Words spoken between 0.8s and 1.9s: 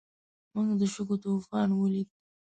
شګو طوفان